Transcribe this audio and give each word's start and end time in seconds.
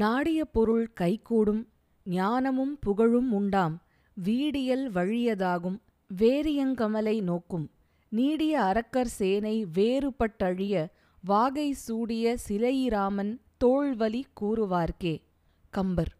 நாடிய 0.00 0.44
பொருள் 0.44 0.92
கைகூடும் 0.92 1.68
ஞானமும் 2.04 2.78
புகழும் 2.80 3.32
உண்டாம் 3.32 3.82
வீடியல் 4.14 4.92
வழியதாகும் 4.92 5.78
வேரியங்கமலை 6.10 7.22
நோக்கும். 7.22 7.70
நீடிய 8.08 8.62
அரக்கர் 8.62 9.06
சேனை 9.06 9.66
வேறுபட்டழிய 9.74 10.86
வாகை 11.24 11.72
சூடிய 11.72 12.36
சிலையிராமன் 12.48 13.32
தோள்வலி 13.64 14.22
கூறுவார்க்கே. 14.40 15.22
கம்பர். 15.70 16.12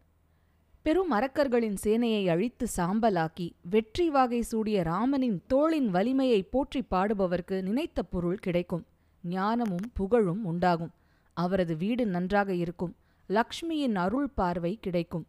பெரும் 0.83 1.13
அரக்கர்களின் 1.13 1.79
சேனையை 1.85 2.27
அழித்து 2.29 2.67
சாம்பலாக்கி 2.77 3.51
வெற்றி 3.71 4.11
வாகை 4.11 4.43
சூடிய 4.43 4.83
ராமனின் 4.83 5.41
தோளின் 5.47 5.91
வலிமையை 5.91 6.43
போற்றி 6.43 6.83
பாடுபவர்க்கு 6.91 7.63
நினைத்த 7.63 8.03
பொருள் 8.03 8.39
கிடைக்கும் 8.39 8.87
ஞானமும் 9.23 9.89
புகழும் 9.95 10.45
உண்டாகும். 10.45 10.95
அவரது 11.35 11.77
வீடு 11.77 12.07
நன்றாக 12.07 12.55
இருக்கும். 12.55 12.95
லக்ஷ்மியின் 13.29 13.95
அருள் 13.95 14.29
பார்வை 14.29 14.79
கிடைக்கும். 14.81 15.27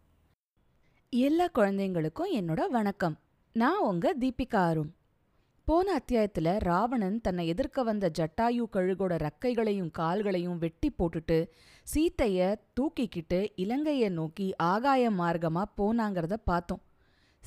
எல்லா 1.10 1.48
குழந்தைங்களுக்கும் 1.56 2.34
என்னோட 2.34 2.68
வணக்கம். 2.68 3.20
நான் 3.54 3.80
உங்க 3.80 4.16
தீபிகா 4.20 4.56
அருண். 4.56 4.94
போன 5.64 6.00
அத்தியாயத்துல 6.00 6.60
ராவணன் 6.60 7.22
தன்னை 7.22 7.48
எதிர்க்க 7.48 7.84
வந்த 7.84 8.12
ஜட்டாயு 8.20 8.64
கழுகோட 8.72 9.28
ரக்கைகளையும் 9.28 9.92
கால்களையும் 9.92 10.58
வெட்டி 10.58 10.92
போட்டுட்டு 10.98 11.48
சீத்தைய 11.96 12.56
தூக்கிக்கிட்டு 12.80 13.48
இலங்கைய 13.56 14.10
நோக்கி 14.10 14.56
ஆகாய 14.56 15.12
மார்க்கமாக 15.12 15.64
போனாங்கிறத 15.78 16.34
பார்த்தோம். 16.44 16.82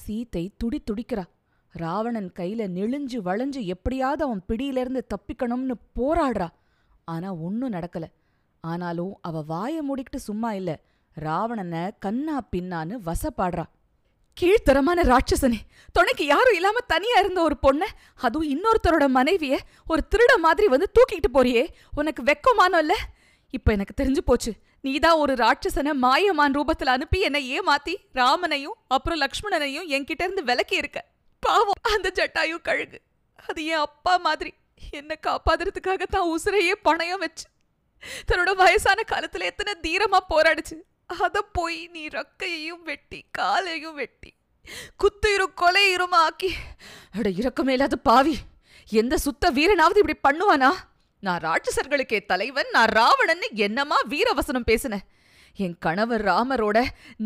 சீத்தை 0.06 0.48
துடி 0.56 0.83
துடிக்கிறா. 0.91 1.25
ராவணன் 1.73 2.33
கையில 2.39 2.69
நெளிஞ்சு 2.69 3.20
வளைஞ்சு 3.25 3.64
எப்படியாவது 3.64 4.25
அவன் 4.25 4.42
பிடியிலிருந்து 4.47 5.06
தப்பிக்கணும்னு 5.06 5.75
போராடுறா. 5.97 6.48
ஆனா 7.05 7.34
ஒன்னும் 7.34 7.73
நடக்கல. 7.73 8.03
ஆனாலும் 8.64 9.19
அவ 9.23 9.45
வாய 9.48 9.74
மூடிக்கிட்டு 9.80 10.16
சும்மா 10.16 10.52
இல்ல. 10.52 10.70
ராவணன 11.16 11.91
கண்ணா 11.98 12.42
பின்னான்னு 12.56 12.96
வசப்பாடுறா. 13.05 13.64
கீழ்த்தரமான 14.36 15.02
ராட்சசனே 15.02 15.58
துணைக்கு 15.92 16.25
யாரும் 16.27 16.55
இல்லாம 16.55 16.80
தனியா 16.86 17.19
இருந்த 17.19 17.41
ஒரு 17.42 17.56
பொண்ண 17.62 17.83
அதுவும் 18.14 18.50
இன்னொருத்தரோட 18.50 19.05
மனைவிய 19.08 19.58
ஒரு 19.86 20.02
திருட 20.11 20.39
மாதிரி 20.39 20.67
வந்து 20.67 20.92
தூக்கிட்டு 20.94 21.30
போறியே 21.34 21.64
உனக்கு 21.94 22.22
வெக்கமானோ 22.22 22.78
இல்ல? 22.78 22.94
இப்ப 23.55 23.72
எனக்கு 23.72 24.05
தெரிஞ்சு 24.05 24.19
போச்சு 24.19 24.52
நீதான் 24.80 25.19
ஒரு 25.19 25.34
ராட்சசனை 25.34 25.92
மாயமான் 25.92 26.52
ரூபத்துல 26.52 26.84
அனுப்பி 26.84 27.20
என்னை 27.20 27.61
ஏமாத்தி 27.61 27.95
ராமனையும் 28.12 28.77
அப்புறம் 28.89 29.20
லக்ஷ்மணனையும் 29.20 29.89
என்கிட்ட 29.89 30.22
இருந்து 30.22 30.45
விலக்கி 30.45 30.77
இருக்க. 30.77 31.05
பாவம் 31.42 31.83
அந்த 31.95 32.12
ஜட்டாயும் 32.14 32.62
கழுகு. 32.62 33.00
அது 33.48 33.64
என் 33.64 33.84
அப்பா 33.89 34.17
மாதிரி. 34.17 34.55
என்ன 34.91 35.17
காப்பாத்துறதுக்காக 35.27 36.02
தான் 36.11 36.28
உசுரையே 36.28 36.74
பணயம் 36.84 37.19
வச்சு. 37.19 37.45
தன்னோட 38.29 38.51
வயசான 38.55 39.03
காலத்துல 39.12 39.48
எத்தனை 39.51 39.73
தீரமா 39.87 40.20
போராடுச்சு. 40.33 40.77
அத 41.06 41.43
போய் 41.56 41.81
நீ 41.93 42.03
ரக்கையையும் 42.07 42.83
வெட்டி 42.84 43.20
காலையும் 43.31 43.95
வெட்டி 43.95 44.31
குத்துயிரும் 45.03 45.55
கொலையுருமா 45.61 46.19
ஆக்கி. 46.27 46.51
அட 47.17 47.29
இரக்கமே 47.29 47.73
இல்லாத 47.73 47.97
பாவி. 47.97 48.34
எந்த 48.91 49.15
சுத்த 49.19 49.51
வீரனாவது 49.51 50.01
இப்படி 50.03 50.19
பண்ணுவானா? 50.29 50.70
நான் 51.23 51.42
ராட்சசர்களுக்கே 51.42 52.19
தலைவன் 52.27 52.70
நான் 52.73 52.92
ராவணன்னு 52.98 53.48
என்னமா 53.67 53.97
வீரவசனம் 54.09 54.69
பேசினேன் 54.70 55.07
என் 55.57 55.75
கணவர் 55.79 56.25
ராமரோட 56.25 56.79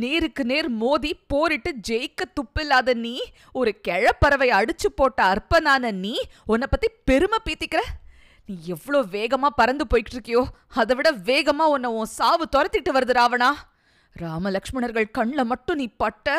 நேருக்கு 0.03 0.45
நேர் 0.45 0.69
மோதி 0.83 1.11
போரிட்டு 1.27 1.71
ஜெயிக்க 1.89 2.23
துப்பில்லாத 2.37 2.95
நீ 2.95 3.15
ஒரு 3.53 3.73
கிழப்பறவை 3.89 4.49
அடிச்சு 4.61 4.89
போட்ட 4.97 5.23
அற்பனான 5.23 5.91
நீ 5.91 6.15
உன்னை 6.45 6.67
பத்தி 6.71 6.89
பெருமை 7.05 7.39
பீத்திக்கிற? 7.45 7.83
நீ 8.49 8.55
எவ்வளோ 8.75 8.99
வேகமா 9.15 9.49
பறந்து 9.59 9.85
போய்கிட்டு 9.91 10.17
இருக்கியோ 10.17 10.43
அதை 10.81 10.95
விட 10.97 11.09
வேகமா 11.29 11.65
உன்னை 11.75 11.91
உன் 11.99 12.11
சாவு 12.19 12.45
துரத்திட்டு 12.57 12.91
வருது 12.97 13.15
ராவணா. 13.19 13.49
ராமலக்ஷ்மணர்கள் 14.17 15.07
கண்ணில் 15.17 15.51
மட்டும் 15.53 15.79
நீ 15.81 15.87
பட்ட 16.03 16.35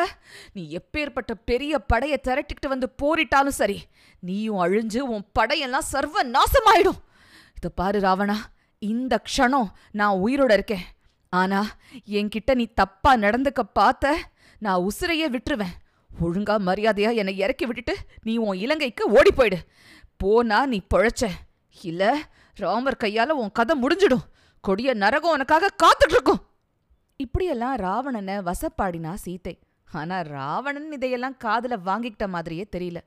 நீ 0.52 0.62
எப்பேற்பட்ட 0.78 1.32
பெரிய 1.50 1.78
படையை 1.90 2.18
திரட்டிக்கிட்டு 2.26 2.68
வந்து 2.74 2.88
போரிட்டாலும் 3.02 3.56
சரி 3.60 3.78
நீயும் 4.20 4.60
அழிஞ்சு 4.64 5.00
உன் 5.14 5.24
படையெல்லாம் 5.38 5.88
சர்வ 5.92 6.22
நாசமாயிடும் 6.36 7.00
இதை 7.58 7.70
பாரு 7.80 8.00
ராவணா. 8.00 8.36
இந்த 8.82 9.14
க்ஷணம் 9.28 9.68
நான் 10.00 10.20
உயிரோட 10.26 10.52
இருக்கேன். 10.58 10.86
ஆனா 11.32 11.60
என்கிட்ட 12.18 12.54
நீ 12.60 12.66
தப்பா 12.80 13.12
நடந்துக்க 13.24 13.62
பார்த்த 13.80 14.14
நான் 14.64 14.84
உசிரையே 14.88 15.28
விட்டுருவேன். 15.34 15.74
ஒழுங்கா 16.10 16.54
மரியாதையா 16.68 17.10
என்னை 17.20 17.34
இறக்கி 17.44 17.66
விட்டுட்டு 17.66 17.96
நீ 18.22 18.34
உன் 18.46 18.62
இலங்கைக்கு 18.64 19.04
ஓடி 19.18 19.32
போயிடு. 19.32 19.60
போனா 20.20 20.60
நீ 20.72 20.78
பொழைச்ச 20.94 21.24
இல்ல 21.90 22.02
ராமர் 22.56 23.02
கையால 23.04 23.38
உன் 23.42 23.56
கதை 23.58 23.74
முடிஞ்சிடும். 23.82 24.26
கொடிய 24.64 24.90
நரகம் 24.94 25.34
உனக்காக 25.36 25.74
காத்துட்டு 25.82 26.14
இருக்கும் 26.14 26.42
இப்படியெல்லாம் 27.16 27.76
ராவணனை 27.76 28.36
வசப்பாடினா 28.48 29.12
சீத்தை. 29.24 29.54
ஆனா 29.92 30.16
ராவணன் 30.20 30.88
இதையெல்லாம் 30.92 31.36
காதுல 31.44 31.74
வாங்கிக்கிட்ட 31.88 32.26
மாதிரியே 32.28 32.64
தெரியல. 32.76 33.00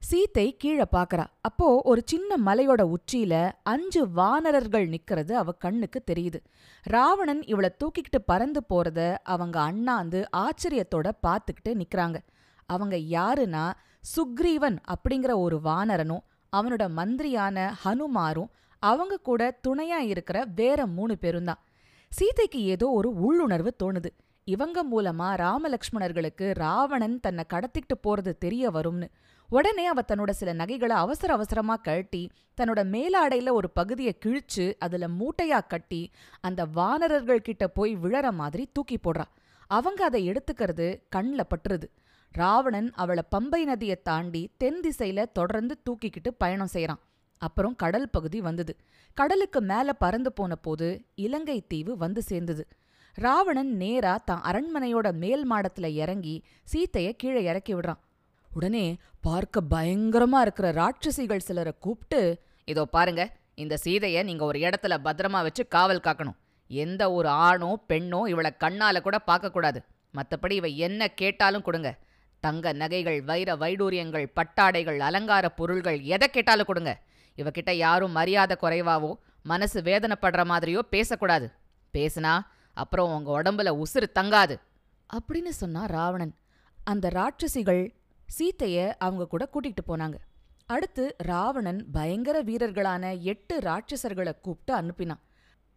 சீத்தை 0.00 0.46
கீழே 0.56 0.86
பாக்குறா. 0.92 1.24
அப்போ 1.40 1.66
ஒரு 1.84 2.00
சின்ன 2.04 2.36
மலையோட 2.46 2.82
உச்சியில 2.94 3.34
அஞ்சு 3.62 4.02
வானரர்கள் 4.10 4.86
நிக்கிறது 4.88 5.32
அவ 5.42 5.52
கண்ணுக்கு 5.64 6.00
தெரியுது. 6.10 6.40
ராவணன் 6.84 7.42
இவள 7.46 7.68
தூக்கிக்கிட்டு 7.78 8.20
பறந்து 8.26 8.62
போறத 8.68 9.00
அவங்க 9.24 9.56
அண்ணாந்து 9.60 10.20
ஆச்சரியத்தோட 10.36 11.10
பாத்துக்கிட்டு 11.26 11.72
நிக்கறாங்க. 11.72 12.18
அவங்க 12.68 12.96
யாருன்னா 13.16 13.64
சுக்ரீவன் 14.16 14.78
அப்படிங்கிற 14.94 15.32
ஒரு 15.36 15.56
வானரனும் 15.64 16.24
அவனோட 16.52 16.84
மந்திரியான 16.98 17.72
ஹனுமாரும் 17.84 18.52
அவங்க 18.82 19.16
கூட 19.18 19.58
துணையா 19.68 19.98
இருக்கிற 20.12 20.44
வேற 20.54 20.86
மூணு 20.86 21.18
பேரும் 21.18 21.44
தான் 21.44 21.62
சீதைக்கு 22.12 22.60
ஏதோ 22.64 22.86
ஒரு 22.88 23.08
உள்ளுணர்வு 23.14 23.74
தோணுது. 23.82 24.10
இவங்க 24.44 24.84
மூலமா 24.84 25.28
ராமலக்ஷ்மணர்களுக்கு 25.36 26.52
ராவணன் 26.54 27.20
தன்னை 27.20 27.44
கடத்திக்கிட்டு 27.52 27.96
போறது 28.02 28.32
தெரிய 28.38 28.70
வரும்னு. 28.70 29.08
உடனே 29.50 29.86
அவ 29.86 30.02
தன்னோட 30.08 30.30
சில 30.30 30.52
நகைகளை 30.52 30.96
அவசர 30.96 31.32
அவசரமா 31.32 31.76
கழட்டி 31.76 32.30
தன்னோட 32.60 32.80
மேலாடையில 32.94 33.52
ஒரு 33.52 33.70
பகுதியை 33.70 34.18
கிழிச்சு 34.24 34.74
அதுல 34.78 35.08
மூட்டையா 35.08 35.60
கட்டி 35.68 36.10
அந்த 36.40 36.64
வானரர்கள் 36.64 37.42
கிட்ட 37.42 37.68
போய் 37.68 37.96
விழற 37.96 38.32
மாதிரி 38.32 38.68
தூக்கி 38.72 38.96
போடுறா. 38.96 39.24
அவங்க 39.70 40.04
அதை 40.04 40.30
எடுத்துக்கிறது 40.30 41.02
கண்ல 41.16 41.40
பட்டுருது. 41.50 41.86
ராவணன் 42.38 42.88
அவளை 42.92 43.22
பம்பை 43.34 43.60
நதியை 43.64 43.96
தாண்டி 44.02 44.40
தென் 44.56 44.80
திசையில 44.84 45.20
தொடர்ந்து 45.32 45.74
தூக்கிக்கிட்டு 45.86 46.30
பயணம் 46.38 46.72
செய்யறான் 46.72 47.02
அப்புறம் 47.42 47.76
கடல் 47.76 48.08
பகுதி 48.08 48.38
வந்தது. 48.40 48.72
கடலுக்கு 49.16 49.60
மேல 49.60 49.88
பறந்து 49.92 50.30
போன 50.32 50.52
போது 50.56 50.88
இலங்கை 51.14 51.58
தீவு 51.68 51.92
வந்து 51.96 52.22
சேர்ந்தது. 52.22 52.62
ராவணன் 53.14 53.72
நேரா 53.76 54.14
தான் 54.24 54.42
அரண்மனையோட 54.42 55.08
மேல் 55.12 55.44
மாடத்துல 55.50 55.86
இறங்கி 56.02 56.34
சீத்தைய 56.72 57.10
கீழே 57.12 57.42
இறக்கி 57.44 57.74
விடுறான். 57.74 58.00
உடனே 58.50 58.86
பார்க்க 59.20 59.62
பயங்கரமா 59.74 60.40
இருக்கிற 60.40 60.68
ராட்சசிகள் 60.72 61.46
சிலரை 61.48 61.72
கூப்பிட்டு 61.78 62.20
இதோ 62.68 62.84
பாருங்க 62.96 63.22
இந்த 63.54 63.74
சீதைய 63.84 64.22
நீங்க 64.24 64.44
ஒரு 64.44 64.58
இடத்துல 64.58 64.94
பத்திரமா 65.06 65.40
வச்சு 65.46 65.62
காவல் 65.68 66.06
காக்கணும். 66.06 66.38
எந்த 66.70 67.02
ஒரு 67.12 67.28
ஆணோ 67.48 67.70
பெண்ணோ 67.88 68.20
இவளை 68.32 68.50
கண்ணால 68.64 69.00
கூட 69.00 69.16
பார்க்கக்கூடாது. 69.26 69.80
மத்தபடி 70.14 70.54
இவ 70.60 70.66
என்ன 70.86 71.08
கேட்டாலும் 71.20 71.62
கொடுங்க. 71.62 71.90
தங்க 72.40 72.72
நகைகள் 72.72 73.22
வைர 73.22 73.56
வைடூரியங்கள் 73.56 74.32
பட்டாடைகள் 74.36 74.98
அலங்கார 74.98 75.48
பொருள்கள் 75.48 76.00
எதை 76.00 76.30
கேட்டாலும் 76.30 76.66
கொடுங்க. 76.66 77.00
இவகிட்ட 77.36 77.70
யாரும் 77.70 78.10
மரியாதை 78.10 78.56
குறைவாவோ 78.60 79.14
மனசு 79.42 79.80
வேதனைப்படுற 79.80 80.44
மாதிரியோ 80.44 80.78
பேசக்கூடாது. 80.78 81.50
பேசுனா 81.92 82.40
அப்புறம் 82.74 83.14
உங்க 83.14 83.42
உடம்புல 83.42 83.82
உசுறு 83.82 84.06
தங்காது. 84.14 84.56
அப்படின்னு 85.14 85.48
சொன்னா 85.48 85.84
ராவணன். 85.84 86.34
அந்த 86.84 87.08
ராட்சசிகள் 87.08 87.94
சீத்தைய 88.38 88.94
அவங்க 88.98 89.26
கூட 89.26 89.48
கூட்டிகிட்டு 89.52 89.84
போனாங்க. 89.88 90.14
அடுத்து 90.66 91.14
ராவணன் 91.18 91.90
பயங்கர 91.90 92.42
வீரர்களான 92.42 93.20
எட்டு 93.20 93.58
ராட்சசர்களை 93.58 94.40
கூப்பிட்டு 94.40 94.80
அனுப்பினான். 94.80 95.22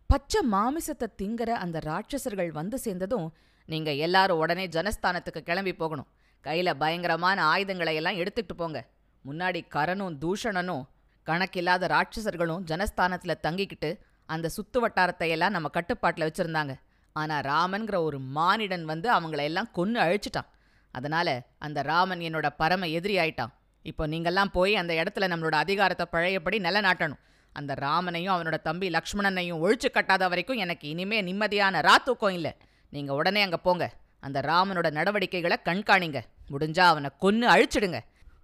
பச்சை 0.06 0.42
மாமிசத்தை 0.52 1.08
திங்கிற 1.22 1.50
அந்த 1.50 1.80
ராட்சசர்கள் 1.86 2.52
வந்து 2.52 2.80
சேர்ந்ததும் 2.80 3.34
நீங்க 3.66 3.94
எல்லாரும் 3.94 4.38
உடனே 4.38 4.68
ஜனஸ்தானத்துக்கு 4.68 5.40
கிளம்பி 5.40 5.74
போகணும். 5.76 6.08
கையில் 6.46 6.80
பயங்கரமான 6.82 7.38
ஆயுதங்களை 7.54 7.94
எல்லாம் 8.00 8.20
எடுத்துக்கிட்டு 8.22 8.56
போங்க. 8.62 8.80
முன்னாடி 9.26 9.60
கரனும் 9.76 10.16
தூஷணனும் 10.24 10.84
கணக்கில்லாத 11.28 11.88
ராட்சசர்களும் 11.96 12.62
ஜனஸ்தானத்தில் 12.72 13.42
தங்கிக்கிட்டு 13.46 13.90
அந்த 14.30 14.48
சுத்து 14.56 14.80
வட்டாரத்தை 14.84 15.28
எல்லாம் 15.36 15.56
நம்ம 15.56 15.68
கட்டுப்பாட்டில் 15.78 16.26
வச்சுருந்தாங்க. 16.28 16.74
ஆனால் 17.16 17.44
ராமன்கிற 17.52 17.96
ஒரு 18.08 18.18
மானிடன் 18.38 18.86
வந்து 18.92 19.08
அவங்கள 19.18 19.42
எல்லாம் 19.50 19.70
கொன்று 19.78 20.00
அழிச்சிட்டான். 20.06 20.50
அதனால் 20.94 21.34
அந்த 21.66 21.80
ராமன் 21.92 22.22
என்னோட 22.28 22.48
பரம 22.62 22.88
எதிரி 22.98 23.16
ஆயிட்டான். 23.24 23.52
இப்போ 23.86 24.04
நீங்கள்லாம் 24.14 24.52
போய் 24.58 24.74
அந்த 24.82 24.94
இடத்துல 25.02 25.28
நம்மளோட 25.32 25.56
அதிகாரத்தை 25.64 26.06
பழையபடி 26.14 26.58
நிலநாட்டணும். 26.68 27.22
அந்த 27.54 27.72
ராமனையும் 27.86 28.34
அவனோட 28.36 28.58
தம்பி 28.68 28.88
லக்ஷ்மணனையும் 28.96 29.62
ஒழிச்சு 29.64 29.90
கட்டாத 29.98 30.24
வரைக்கும் 30.32 30.62
எனக்கு 30.64 30.86
இனிமே 30.94 31.20
நிம்மதியான 31.30 31.82
ராத்தூக்கம் 31.90 32.36
இல்லை. 32.40 32.52
நீங்கள் 32.94 33.18
உடனே 33.20 33.42
அங்கே 33.46 33.60
போங்க. 33.68 33.86
அந்த 34.20 34.42
ராமனோட 34.42 34.92
நடவடிக்கைகளை 34.92 35.58
கண்காணிங்க. 35.64 36.22
முடிஞ்சா 36.50 36.80
அவனை 36.80 37.10
கொன்னு 37.22 37.48
அழிச்சிடுங்க. 37.56 38.00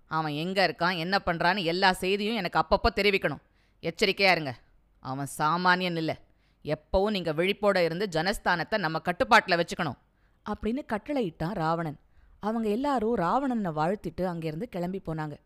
அவன் 0.07 0.31
எங்க 0.31 0.67
இருக்கான் 0.67 0.97
என்ன 0.97 1.21
பண்றான்னு 1.25 1.63
எல்லா 1.63 1.91
செய்தியும் 1.91 2.35
எனக்கு 2.35 2.59
அப்பப்போ 2.59 2.87
தெரிவிக்கணும். 2.95 3.41
எச்சரிக்கையா 3.81 4.31
இருங்க. 4.31 4.55
அவன் 4.99 5.27
சாமானியன் 5.37 5.97
இல்லை. 5.97 6.15
எப்பவும் 6.63 7.09
நீங்க 7.09 7.33
விழிப்போட 7.33 7.83
இருந்து 7.83 8.07
ஜனஸ்தானத்தை 8.11 8.77
நம்ம 8.77 9.01
கட்டுப்பாட்டுல 9.05 9.61
வச்சுக்கணும். 9.61 9.97
அப்படின்னு 10.49 10.81
கட்டளையிட்டான் 10.93 11.53
ராவணன். 11.53 11.99
அவங்க 12.39 12.69
எல்லாரும் 12.69 13.15
ராவணனை 13.15 13.71
வாழ்த்திட்டு 13.71 14.21
அங்கேருந்து 14.21 14.63
கிளம்பி 14.63 15.01
போனாங்க. 15.05 15.37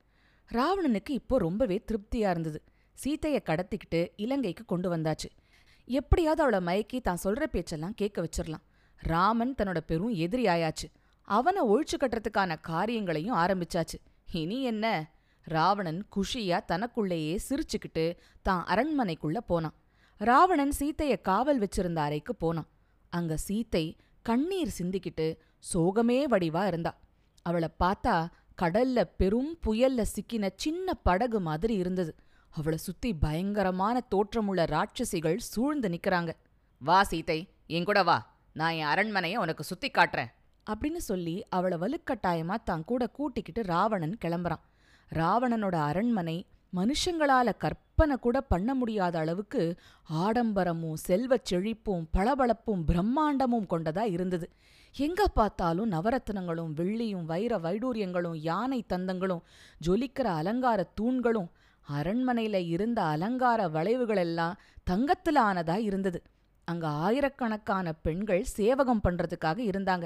ராவணனுக்கு 0.52 1.10
இப்போ 1.10 1.38
ரொம்பவே 1.38 1.84
திருப்தியா 1.88 2.30
இருந்தது. 2.30 2.64
சீத்தையை 3.04 3.40
கடத்திக்கிட்டு 3.44 4.08
இலங்கைக்கு 4.16 4.66
கொண்டு 4.66 4.98
வந்தாச்சு. 4.98 5.30
எப்படியாவது 5.86 6.44
அவளை 6.44 6.60
மயக்கி 6.60 7.02
தான் 7.02 7.18
சொல்ற 7.24 7.44
பேச்செல்லாம் 7.44 7.94
கேட்க 7.94 8.22
வச்சிரலாம். 8.22 8.68
ராமன் 9.00 9.56
தன்னோட 9.58 9.78
பெரும் 9.78 10.10
எதிரி 10.10 10.46
ஆயாச்சு. 10.46 10.88
அவனை 11.22 11.68
ஒழிச்சு 11.68 12.00
கட்டுறதுக்கான 12.00 12.56
காரியங்களையும் 12.62 13.38
ஆரம்பிச்சாச்சு. 13.38 14.00
இனி 14.32 14.64
என்ன? 14.64 15.12
ராவணன் 15.44 16.06
குஷியா 16.16 16.66
தனக்குள்ளேயே 16.66 17.40
சிரிச்சுக்கிட்டு 17.50 18.18
தான் 18.42 18.66
அரண்மனைக்குள்ள 18.66 19.38
போனான். 19.38 19.74
ராவணன் 20.18 20.74
சீத்தைய 20.80 21.22
காவல் 21.22 21.60
வச்சிருந்த 21.60 21.96
அறைக்கு 21.96 22.36
போனான். 22.36 22.68
அங்க 23.10 23.38
சீத்தை 23.48 23.98
கண்ணீர் 24.22 24.74
சிந்திக்கிட்டு 24.78 25.38
சோகமே 25.74 26.24
வடிவா 26.24 26.68
இருந்தா. 26.68 26.98
அவளை 27.42 27.70
பார்த்தா 27.80 28.28
கடல்ல 28.62 29.04
பெரும் 29.18 29.58
புயல்ல 29.66 30.06
சிக்கின 30.16 30.50
சின்ன 30.56 30.94
படகு 30.94 31.40
மாதிரி 31.40 31.76
இருந்தது. 31.76 32.16
அவளை 32.50 32.78
சுத்தி 32.78 33.14
பயங்கரமான 33.14 34.04
தோற்றமுள்ள 34.16 34.66
ராட்சசிகள் 34.66 35.36
சூழ்ந்து 35.38 35.90
நிக்கறாங்க. 35.90 36.30
வா 36.80 37.04
சீதை 37.04 37.50
என் 37.68 37.84
கூட 37.84 38.04
வா. 38.04 38.39
நான் 38.60 38.74
என் 38.74 38.86
அரண்மனையை 38.86 39.38
உனக்கு 39.40 39.64
சுத்தி 39.64 39.90
காட்டுறேன். 39.90 40.32
அப்படின்னு 40.70 41.02
சொல்லி 41.10 41.36
அவளை 41.50 41.78
வலுக்கட்டாயமா 41.78 42.56
தான் 42.64 42.84
கூட 42.86 43.04
கூட்டிக்கிட்டு 43.08 43.62
ராவணன் 43.64 44.18
கிளம்புறான். 44.26 44.64
ராவணனோட 45.14 45.76
அரண்மனை 45.90 46.36
மனுஷங்களால 46.76 47.50
கற்பனை 47.58 48.16
கூட 48.16 48.42
பண்ண 48.42 48.74
முடியாத 48.74 49.16
அளவுக்கு 49.20 49.62
ஆடம்பரமும் 50.14 51.00
செல்வச் 51.08 51.48
செழிப்பும் 51.50 52.06
பளபளப்பும் 52.12 52.84
பிரம்மாண்டமும் 52.88 53.70
கொண்டதா 53.70 54.04
இருந்தது. 54.12 54.48
எங்க 54.96 55.28
பார்த்தாலும் 55.28 55.92
நவரத்னங்களும் 55.92 56.74
வெள்ளியும் 56.80 57.26
வைர 57.32 57.58
வைடூரியங்களும் 57.58 58.38
யானை 58.50 58.80
தந்தங்களும் 58.94 59.46
ஜொலிக்கிற 59.88 60.28
அலங்கார 60.42 60.80
தூண்களும் 61.02 61.50
அரண்மனையில 61.88 62.58
இருந்த 62.68 63.00
அலங்கார 63.04 63.68
வளைவுகளெல்லாம் 63.68 64.58
தங்கத்துல 64.90 65.40
ஆனதா 65.50 65.78
இருந்தது. 65.90 66.22
அங்க 66.70 66.88
ஆயிரக்கணக்கான 66.88 67.94
பெண்கள் 67.94 68.44
சேவகம் 68.44 69.04
பண்றதுக்காக 69.04 69.60
இருந்தாங்க. 69.70 70.06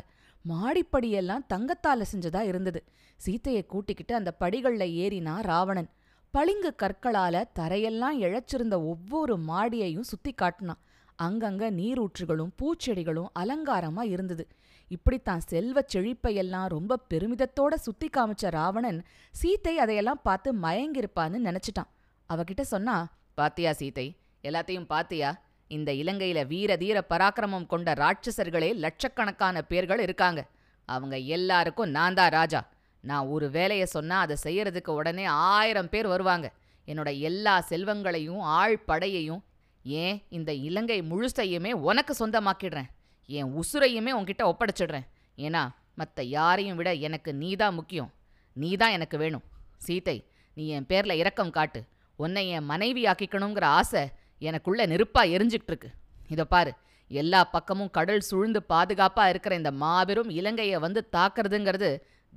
மாடிப்படியெல்லாம் 0.52 1.46
தங்கத்தால 1.54 2.06
செஞ்சதா 2.12 2.42
இருந்தது. 2.42 2.84
சீத்தையை 3.26 3.66
கூட்டிக்கிட்டு 3.66 4.16
அந்த 4.16 4.36
படிகள்ல 4.40 4.86
ஏறினா 5.04 5.42
ராவணன். 5.42 5.90
பளிங்கு 6.32 6.76
கற்களால 6.82 7.44
தரையெல்லாம் 7.60 8.18
இழைச்சிருந்த 8.26 8.76
ஒவ்வொரு 8.86 9.38
மாடியையும் 9.38 10.10
சுத்தி 10.12 10.32
காட்டினான். 10.32 10.82
அங்கங்க 11.22 11.64
நீரூற்றுகளும் 11.80 12.54
பூச்செடிகளும் 12.60 13.32
அலங்காரமா 13.40 14.04
இருந்தது. 14.04 14.48
இப்படித்தான் 14.88 15.40
செல்வச் 15.40 15.98
செழிப்பையெல்லாம் 15.98 16.68
ரொம்ப 16.68 17.00
பெருமிதத்தோட 17.10 17.74
சுத்தி 17.74 18.10
காமிச்ச 18.10 18.50
ராவணன் 18.50 19.00
சீத்தை 19.42 19.76
அதையெல்லாம் 19.76 20.24
பார்த்து 20.24 20.50
மயங்கிருப்பான்னு 20.54 21.40
நினைச்சிட்டான். 21.48 21.92
அவகிட்ட 22.30 22.62
சொன்னா 22.62 22.96
பாத்தியா 23.34 23.72
சீதை 23.74 24.08
எல்லாத்தையும் 24.44 24.86
பாத்தியா? 24.86 25.30
இந்த 25.74 25.92
இலங்கையில 25.92 26.40
வீர 26.48 26.78
தீர 26.78 26.98
பராக்கிரமம் 27.10 27.66
கொண்ட 27.66 27.94
ராட்சசர்களே 27.94 28.70
லட்சக்கணக்கான 28.76 29.62
பேர்கள் 29.62 30.00
இருக்காங்க. 30.00 30.42
அவங்க 30.86 31.16
எல்லாருக்கும் 31.18 31.90
நான் 31.90 32.14
தான் 32.14 32.30
ராஜா. 32.30 32.62
நான் 33.00 33.26
ஒரு 33.26 33.50
வேலையை 33.50 33.86
சொன்னா 33.86 34.20
அதை 34.20 34.36
செய்யறதுக்கு 34.44 34.90
உடனே 34.90 35.26
ஆயிரம் 35.26 35.90
பேர் 35.90 36.08
வருவாங்க. 36.08 36.48
என்னோட 36.88 37.20
எல்லா 37.20 37.66
செல்வங்களையும் 37.70 38.40
ஆள் 38.40 38.84
படையையும் 38.88 39.42
ஏன் 39.84 40.18
இந்த 40.30 40.54
இலங்கை 40.54 41.02
முழுசையுமே 41.02 41.72
உனக்கு 41.72 42.14
சொந்தமாக்கிடுறேன். 42.20 42.90
என் 43.26 43.52
உசுரையுமே 43.60 44.12
உன்கிட்ட 44.20 44.44
ஒப்படைச்சிடுறேன். 44.44 45.08
ஏன்னா 45.38 45.64
மற்ற 45.96 46.24
யாரையும் 46.24 46.76
விட 46.76 46.94
எனக்கு 47.08 47.32
நீதான் 47.34 47.74
முக்கியம். 47.74 48.12
நீதான் 48.54 48.92
எனக்கு 48.92 49.18
வேணும். 49.18 49.44
சீதை 49.78 50.18
நீ 50.54 50.68
என் 50.68 50.86
பேர்ல 50.90 51.12
இரக்கம் 51.14 51.56
காட்டு. 51.58 51.82
உன்னை 52.16 52.50
என் 52.50 52.64
மனைவி 52.64 53.04
ஆக்கிக்கணுங்கிற 53.04 53.64
ஆசை 53.80 54.04
எனக்குள்ள 54.50 54.86
நெருப்பா 54.86 55.22
எரிஞ்சுக்கிட்டு 55.36 55.72
இருக்கு 55.72 55.90
இதோ 56.28 56.46
பாரு 56.46 56.72
எல்லா 57.12 57.44
பக்கமும் 57.44 57.90
கடல் 57.90 58.24
சூழ்ந்து 58.30 58.60
பாதுகாப்பா 58.70 59.24
இருக்கிற 59.30 59.56
இந்த 59.56 59.72
மாபெரும் 59.72 60.30
இலங்கையை 60.30 60.78
வந்து 60.80 61.02
தாக்குறதுங்கிறது 61.16 61.90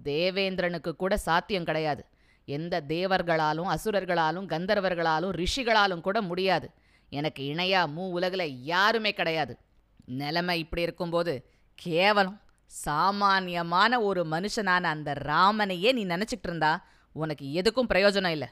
தேவேந்திரனுக்கு 0.05 0.91
கூட 0.93 1.17
சாத்தியம் 1.17 1.65
கிடையாது. 1.65 2.03
எந்த 2.49 2.75
தேவர்களாலும் 2.89 3.71
அசுரர்களாலும் 3.75 4.49
கந்தர்வர்களாலும் 4.53 5.33
ரிஷிகளாலும் 5.41 6.01
கூட 6.01 6.19
முடியாது. 6.23 6.67
எனக்கு 7.13 7.43
இணையா 7.55 7.83
மூ 7.97 8.05
உலகில் 8.17 8.63
யாருமே 8.73 9.13
கிடையாது. 9.13 9.55
நிலைமை 10.23 10.59
இப்படி 10.59 10.83
இருக்கும்போது 10.83 11.35
கேவலம். 11.79 12.37
சாமானியமான 12.85 14.01
ஒரு 14.01 14.23
மனுஷனான 14.31 14.85
அந்த 14.95 15.11
ராமனையே 15.27 15.91
நீ 15.93 16.03
நினச்சிக்கிட்டு 16.07 16.49
இருந்தா 16.51 16.73
உனக்கு 17.13 17.47
எதுக்கும் 17.61 17.91
பிரயோஜனம் 17.95 18.35
இல்லை. 18.37 18.49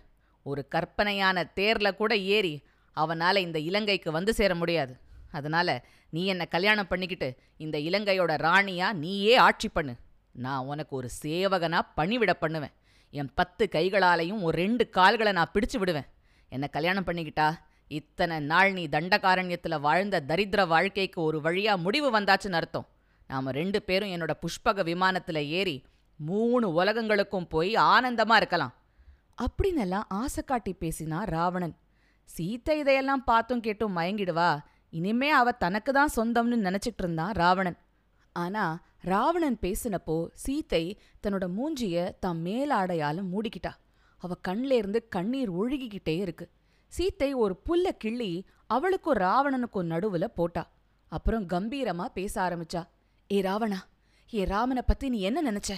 ஒரு 0.46 0.62
கற்பனையான 0.74 1.46
தேர்ல 1.56 1.88
கூட 1.94 2.12
ஏறி 2.36 2.54
அவனால 2.96 3.36
இந்த 3.36 3.58
இலங்கைக்கு 3.58 4.10
வந்து 4.12 4.34
சேர 4.34 4.54
முடியாது. 4.54 4.94
அதனால 5.30 5.84
நீ 6.10 6.24
என்ன 6.26 6.44
கல்யாணம் 6.46 6.88
பண்ணிக்கிட்டு 6.88 7.36
இந்த 7.56 7.78
இலங்கையோட 7.78 8.32
ராணியா 8.46 8.92
நீயே 8.92 9.36
ஆட்சி 9.36 9.68
பண்ணு. 9.68 9.94
நான் 10.32 10.64
உனக்கு 10.64 10.96
ஒரு 10.96 11.08
சேவகனா 11.22 11.80
பணிவிட 11.96 12.32
பண்ணுவேன். 12.32 12.74
என் 13.10 13.30
பத்து 13.34 13.68
கைகளாலையும் 13.72 14.42
ஒரு 14.42 14.56
ரெண்டு 14.56 14.88
கால்களை 14.88 15.32
நான் 15.32 15.52
பிடிச்சு 15.54 15.78
விடுவேன். 15.78 16.08
என்ன 16.48 16.66
கல்யாணம் 16.66 17.06
பண்ணிக்கிட்டா 17.06 17.48
இத்தனை 17.88 18.38
நாள் 18.38 18.72
நீ 18.72 18.86
தண்டகாரண்யத்துல 18.86 19.80
வாழ்ந்த 19.80 20.22
தரித்திர 20.28 20.66
வாழ்க்கைக்கு 20.66 21.22
ஒரு 21.22 21.38
வழியா 21.40 21.76
முடிவு 21.76 22.20
வந்தாச்சுன்னு 22.20 22.60
அர்த்தம். 22.60 22.86
நாம 23.28 23.50
ரெண்டு 23.50 23.82
பேரும் 23.82 24.08
என்னோட 24.08 24.32
புஷ்பக 24.40 24.82
விமானத்துல 24.90 25.36
ஏறி 25.36 25.84
மூணு 26.16 26.84
உலகங்களுக்கும் 26.84 27.48
போய் 27.48 27.74
ஆனந்தமா 27.74 28.36
இருக்கலாம். 28.36 28.74
அப்படின்னெல்லாம் 29.42 30.02
ஆசை 30.08 30.42
காட்டி 30.44 30.74
பேசினா 30.80 31.20
ராவணன் 31.24 31.76
சீத்தை 32.28 32.74
இதையெல்லாம் 32.82 33.24
பார்த்தும் 33.24 33.60
கேட்டும் 33.60 33.96
மயங்கிடுவா. 33.96 34.50
இனிமே 34.92 35.30
அவ 35.30 35.52
தனக்கு 35.52 35.92
தான் 35.92 36.14
சொந்தம்னு 36.16 36.56
நினைச்சிட்டு 36.66 37.02
இருந்தான் 37.04 37.32
ராவணன். 37.32 37.78
ஆனா 38.32 38.64
ராவணன் 39.00 39.58
பேசினப்போ 39.62 40.16
சீத்தை 40.44 40.82
தன்னோட 41.22 41.46
மூஞ்சிய 41.56 42.18
தான் 42.18 42.38
மேலாடையால 42.44 43.22
மூடிக்கிட்டா. 43.32 43.72
அவ 44.22 44.36
கண்ல 44.48 44.72
இருந்து 44.72 45.08
கண்ணீர் 45.08 45.52
ஒழுகிக்கிட்டே 45.52 46.16
இருக்கு. 46.18 46.46
சீத்தை 46.92 47.30
ஒரு 47.34 47.54
புல்ல 47.66 47.86
கிள்ளி 47.92 48.30
அவளுக்கும் 48.66 49.16
ராவணனுக்கும் 49.16 49.90
நடுவுல 49.92 50.24
போட்டா. 50.24 50.62
அப்புறம் 51.12 51.48
கம்பீரமா 51.48 52.04
பேச 52.04 52.34
ஆரம்பிச்சா. 52.42 52.82
ஏ 53.30 53.40
ராவணா 53.40 53.80
ஏ 54.34 54.44
ராமனை 54.44 54.82
பத்தி 54.86 55.08
நீ 55.08 55.18
என்ன 55.20 55.38
நினைச்ச? 55.50 55.72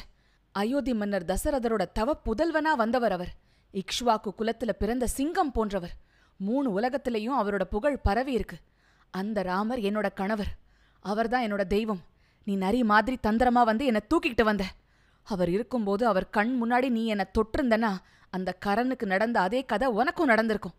அயோத்தி 0.55 0.93
மன்னர் 0.95 1.25
தசரதரோட 1.25 1.85
தவ 1.93 2.11
புதல்வனா 2.25 2.73
வந்தவர் 2.77 3.13
அவர். 3.13 3.33
இக்ஷ்வாக்கு 3.75 4.31
குலத்துல 4.39 4.73
பிறந்த 4.73 5.07
சிங்கம் 5.07 5.53
போன்றவர். 5.53 5.95
மூணு 6.37 6.81
உலகத்திலையும் 6.81 7.39
அவரோட 7.41 7.65
புகழ் 7.65 7.99
பரவி 7.99 8.33
இருக்கு. 8.33 8.57
அந்த 9.11 9.43
ராமர் 9.43 9.79
என்னோட 9.79 10.13
கணவர். 10.15 10.57
அவர்தான் 11.01 11.43
என்னோட 11.43 11.67
தெய்வம். 11.67 12.01
நீ 12.45 12.57
நரி 12.57 12.85
மாதிரி 12.85 13.19
தந்திரமா 13.23 13.65
வந்து 13.65 13.85
என்னை 13.85 14.01
தூக்கிக்கிட்டு 14.09 14.43
வந்த. 14.43 14.65
அவர் 15.23 15.51
இருக்கும்போது 15.51 16.07
அவர் 16.07 16.31
கண் 16.31 16.59
முன்னாடி 16.63 16.89
நீ 16.89 17.07
என்னை 17.07 17.25
தொட்டிருந்தனா 17.35 17.97
அந்த 18.31 18.59
கரனுக்கு 18.67 19.05
நடந்த 19.05 19.41
அதே 19.41 19.65
கதை 19.65 19.89
உனக்கும் 19.89 20.27
நடந்திருக்கும். 20.27 20.75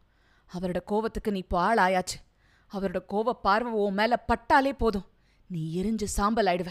அவரோட 0.58 0.78
கோவத்துக்கு 0.88 1.32
நீ 1.32 1.38
இப்போ 1.38 1.60
ஆள் 1.60 1.78
ஆயாச்சு 1.78 2.26
அவரோட 2.74 3.02
கோவ 3.10 3.30
பார்வை 3.30 3.72
உன் 3.72 3.94
மேல 3.94 4.18
பட்டாலே 4.18 4.74
போதும். 4.74 5.06
நீ 5.48 5.84
எரிஞ்சு 5.84 6.04
சாம்பல் 6.04 6.46
ஆயிடுவ. 6.46 6.68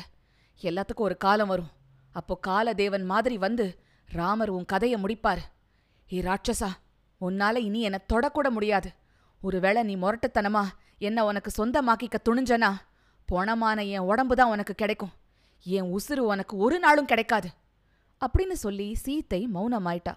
எல்லாத்துக்கும் 0.62 1.06
ஒரு 1.06 1.16
காலம் 1.16 1.48
வரும். 1.48 1.70
அப்போ 2.12 2.38
காலதேவன் 2.46 3.04
மாதிரி 3.04 3.38
வந்து 3.38 3.78
ராமர் 4.06 4.48
உன் 4.48 4.64
கதையை 4.64 5.02
முடிப்பாரு. 5.02 5.44
ஏ 6.12 6.20
ராட்சசா 6.20 6.70
உன்னால 7.20 7.56
இனி 7.56 7.80
என்னை 7.80 8.00
தொடக்கூட 8.12 8.50
முடியாது. 8.50 8.90
ஒருவேளை 9.42 9.82
நீ 9.82 9.96
முரட்டுத்தனமா 9.96 10.64
என்ன 10.98 11.24
உனக்கு 11.24 11.50
சொந்தமாக்கிக்க 11.58 12.16
துணிஞ்சனா 12.28 12.70
போனமான 13.32 13.88
என் 13.88 14.08
உடம்பு 14.10 14.36
தான் 14.36 14.48
உனக்கு 14.48 14.74
கிடைக்கும். 14.74 15.12
என் 15.64 15.96
உசுறு 15.96 16.18
உனக்கு 16.18 16.56
ஒரு 16.56 16.78
நாளும் 16.78 17.04
கிடைக்காது. 17.04 17.48
அப்படின்னு 18.26 18.52
சொல்லி 18.52 18.96
சீத்தை 19.04 19.40
மௌனமாயிட்டா. 19.54 20.14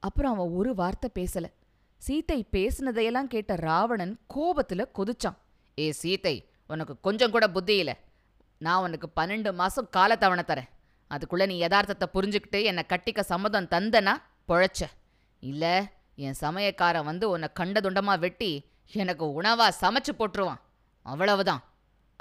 அப்புறம் 0.00 0.32
அவன் 0.32 0.48
ஒரு 0.48 0.74
வார்த்தை 0.74 1.10
பேசல. 1.14 1.46
சீத்தை 2.06 2.46
பேசினதையெல்லாம் 2.52 3.24
கேட்ட 3.24 3.54
ராவணன் 3.54 4.18
கோபத்துல 4.34 4.84
கொதிச்சான். 4.98 5.36
ஏ 5.78 5.94
சீத்தை 6.02 6.44
உனக்கு 6.68 7.00
கொஞ்சம் 7.00 7.30
கூட 7.30 7.48
புத்தி 7.48 7.76
இல்லை. 7.76 7.94
நான் 8.58 8.82
உனக்கு 8.82 9.08
பன்னெண்டு 9.16 9.54
மாசம் 9.54 9.88
காலத்தவணை 9.96 10.44
தரேன். 10.46 10.68
அதுக்குள்ள 11.10 11.46
நீ 11.46 11.58
யதார்த்தத்தை 11.62 12.06
புரிஞ்சுக்கிட்டு 12.14 12.62
என்னை 12.62 12.82
கட்டிக்க 12.88 13.20
சம்மதம் 13.20 13.64
தந்தனா 13.64 14.14
பொழைச்ச. 14.48 14.82
இல்ல 15.38 15.92
என் 16.16 16.34
சமயக்காரன் 16.40 17.04
வந்து 17.04 17.28
உன்னை 17.28 17.48
கண்டதுண்டமா 17.60 18.18
வெட்டி 18.18 18.64
எனக்கு 18.92 19.42
உணவா 19.42 19.68
சமைச்சு 19.80 20.08
போட்டுருவான். 20.18 20.60
அவ்வளவுதான். 21.02 21.64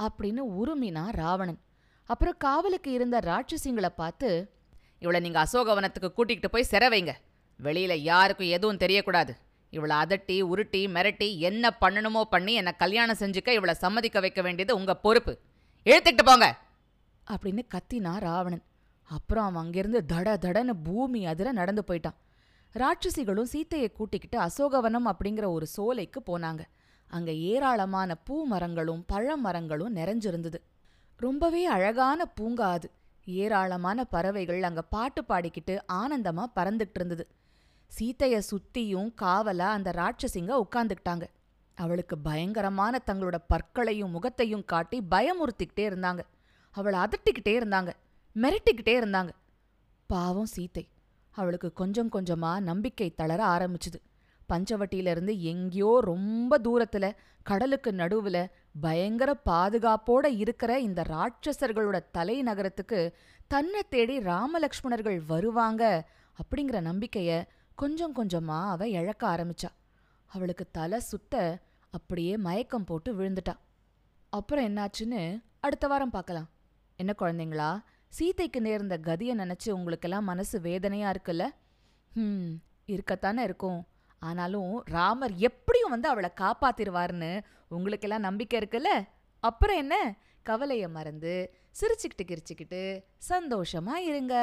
அப்படின்னு 0.02 0.42
உருமினா 0.60 1.12
ராவணன். 1.12 1.60
அப்புறம் 2.04 2.36
காவலுக்கு 2.38 2.92
இருந்த 2.92 3.20
ராட்சசிங்களை 3.20 3.86
பார்த்து 3.86 4.52
இவளை 5.00 5.20
நீங்க 5.20 5.48
அசோகவனத்துக்கு 5.52 6.12
கூட்டிகிட்டு 6.18 6.48
போய் 6.48 6.64
சிறை 6.64 7.04
வைங்க. 7.04 7.94
யாருக்கும் 7.94 8.48
எதுவும் 8.48 8.78
தெரியக்கூடாது. 8.78 9.30
இவளை 9.70 9.98
அதட்டி 9.98 10.42
உருட்டி 10.42 10.88
மிரட்டி 10.88 11.38
என்ன 11.38 11.78
பண்ணணுமோ 11.82 12.22
பண்ணி 12.22 12.54
என்னை 12.54 12.76
கல்யாணம் 12.76 13.18
செஞ்சுக்க 13.20 13.50
இவளை 13.50 13.74
சம்மதிக்க 13.74 14.20
வைக்க 14.20 14.42
வேண்டியது 14.42 14.76
உங்க 14.76 14.96
பொறுப்பு. 14.96 15.40
இழுத்துக்கிட்டு 15.86 16.24
போங்க. 16.26 16.58
அப்படின்னு 17.32 17.68
கத்தினா 17.74 18.20
ராவணன். 18.20 18.64
அப்புறம் 19.04 19.46
அவன் 19.46 19.64
அங்கிருந்து 19.64 20.06
தட 20.14 20.38
தடன்னு 20.38 20.72
பூமி 20.84 21.26
அதிர 21.26 21.52
நடந்து 21.52 21.84
போயிட்டான். 21.88 22.16
ராட்சசிகளும் 22.76 23.46
சீத்தையை 23.52 23.92
கூட்டிக்கிட்டு 23.92 24.40
அசோகவனம் 24.40 25.12
அப்படிங்கிற 25.12 25.52
ஒரு 25.52 25.68
சோலைக்கு 25.68 26.24
போனாங்க. 26.26 26.60
அங்க 27.08 27.32
ஏராளமான 27.32 28.16
பூ 28.16 28.46
மரங்களும் 28.46 29.04
பழ 29.08 29.38
மரங்களும் 29.38 29.96
நிறைஞ்சிருந்தது. 29.96 30.60
ரொம்பவே 31.16 31.66
அழகான 31.66 32.26
பூங்கா 32.26 32.70
அது. 32.70 32.92
ஏராளமான 33.26 34.04
பறவைகள் 34.04 34.64
அங்க 34.64 34.82
பாட்டு 34.82 35.24
பாடிக்கிட்டு 35.30 35.78
ஆனந்தமா 35.94 36.46
பறந்துகிட்டு 36.56 36.96
இருந்தது. 36.96 37.28
சீத்தைய 38.00 38.42
சுத்தியும் 38.52 39.14
காவலா 39.22 39.68
அந்த 39.70 39.92
ராட்சசிங்க 39.92 40.62
உட்கார்ந்துக்கிட்டாங்க. 40.66 41.24
அவளுக்கு 41.76 42.18
பயங்கரமான 42.18 43.02
தங்களோட 43.06 43.36
பற்களையும் 43.48 44.10
முகத்தையும் 44.10 44.66
காட்டி 44.66 45.02
பயமுறுத்திக்கிட்டே 45.12 45.88
இருந்தாங்க. 45.90 46.20
அவளை 46.72 47.00
அதட்டிக்கிட்டே 47.00 47.58
இருந்தாங்க. 47.60 47.94
மிரட்டிக்கிட்டே 48.36 49.00
இருந்தாங்க. 49.00 49.30
பாவம் 50.08 50.48
சீத்தை. 50.58 50.88
அவளுக்கு 51.36 51.74
கொஞ்சம் 51.74 52.10
கொஞ்சமா 52.10 52.60
நம்பிக்கை 52.60 53.14
தளர 53.14 53.46
ஆரம்பிச்சுது. 53.46 54.00
பஞ்சவட்டியிலிருந்து 54.54 55.40
எங்கேயோ 55.40 56.00
ரொம்ப 56.02 56.60
தூரத்துல 56.64 57.06
கடலுக்கு 57.44 57.92
நடுவுல 57.92 58.38
பயங்கர 58.82 59.30
பாதுகாப்போட 59.50 60.26
இருக்கிற 60.38 60.80
இந்த 60.80 61.02
ராட்சசர்களோட 61.10 62.00
தலைநகரத்துக்கு 62.18 63.00
தன்னை 63.48 63.82
தேடி 63.90 64.20
ராமலக்ஷ்மணர்கள் 64.20 65.26
வருவாங்க 65.28 66.10
அப்படிங்கிற 66.36 66.80
நம்பிக்கைய 66.82 67.44
கொஞ்சம் 67.76 68.16
கொஞ்சமா 68.16 68.60
அவ 68.70 68.88
இழக்க 68.88 69.28
ஆரம்பிச்சா. 69.28 69.72
அவளுக்கு 70.26 70.66
தலை 70.72 71.00
சுத்த 71.00 71.60
அப்படியே 71.90 72.38
மயக்கம் 72.38 72.84
போட்டு 72.84 73.14
விழுந்துட்டா. 73.14 73.56
அப்புறம் 74.30 74.66
என்னாச்சுன்னு 74.66 75.42
அடுத்த 75.60 75.88
வாரம் 75.88 76.10
பார்க்கலாம். 76.10 76.50
என்ன 76.96 77.14
குழந்தைங்களா? 77.20 77.70
சீதைக்கு 78.16 78.62
நேர்ந்த 78.62 78.98
கதியை 78.98 79.34
நினைச்சு 79.36 79.70
உங்களுக்கெல்லாம் 79.70 80.24
மனசு 80.24 80.62
வேதனையா 80.62 81.12
இருக்குல்ல? 81.12 81.46
ம் 82.14 82.52
இருக்கத்தானே 82.88 83.40
இருக்கும். 83.40 83.88
ஆனாலும் 84.20 84.84
ராமர் 84.86 85.34
எப்படியும் 85.36 85.90
வந்து 85.90 86.10
அவளை 86.10 86.30
காப்பாத்திருவார்னு 86.42 87.42
உங்களுக்கெல்லாம் 87.68 88.22
நம்பிக்கை 88.22 88.60
இருக்குல்ல? 88.60 89.08
அப்புறம் 89.40 89.78
என்ன? 89.78 90.16
கவலையை 90.44 90.88
மறந்து 90.88 91.54
சிரிச்சுக்கிட்டு 91.82 92.28
கிரிச்சுக்கிட்டு 92.28 93.04
சந்தோஷமா 93.30 93.96
இருங்க. 93.96 94.36